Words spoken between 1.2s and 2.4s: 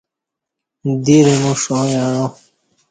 ایمو ݜاں یعاں